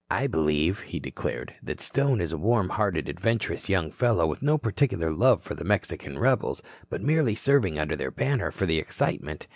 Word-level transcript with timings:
"I 0.09 0.25
believe," 0.25 0.79
he 0.79 0.99
declared, 0.99 1.53
"that 1.61 1.79
Stone 1.79 2.21
is 2.21 2.31
a 2.31 2.37
warm 2.39 2.69
hearted, 2.69 3.07
adventurous 3.07 3.69
young 3.69 3.91
fellow 3.91 4.25
with 4.25 4.41
no 4.41 4.57
particular 4.57 5.11
love 5.11 5.43
for 5.43 5.53
the 5.53 5.63
Mexican 5.63 6.17
rebels, 6.17 6.63
but 6.89 7.03
merely 7.03 7.35
serving 7.35 7.77
under 7.77 7.95
their 7.95 8.09
banner 8.09 8.49
for 8.49 8.65
the 8.65 8.79
excitement. 8.79 9.45